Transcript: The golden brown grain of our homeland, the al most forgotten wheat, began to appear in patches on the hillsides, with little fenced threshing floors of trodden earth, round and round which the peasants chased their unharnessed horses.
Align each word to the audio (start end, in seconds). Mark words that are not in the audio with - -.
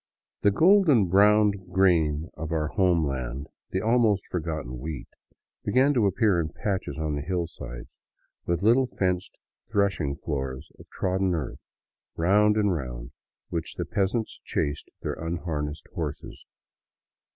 The 0.41 0.49
golden 0.49 1.05
brown 1.09 1.51
grain 1.71 2.31
of 2.35 2.51
our 2.51 2.69
homeland, 2.69 3.45
the 3.69 3.81
al 3.81 3.99
most 3.99 4.25
forgotten 4.25 4.79
wheat, 4.79 5.07
began 5.63 5.93
to 5.93 6.07
appear 6.07 6.39
in 6.39 6.49
patches 6.49 6.97
on 6.97 7.13
the 7.13 7.21
hillsides, 7.21 7.87
with 8.47 8.63
little 8.63 8.87
fenced 8.87 9.37
threshing 9.69 10.15
floors 10.15 10.71
of 10.79 10.89
trodden 10.89 11.35
earth, 11.35 11.67
round 12.15 12.57
and 12.57 12.73
round 12.73 13.11
which 13.49 13.75
the 13.75 13.85
peasants 13.85 14.39
chased 14.43 14.89
their 15.03 15.13
unharnessed 15.13 15.87
horses. 15.93 16.47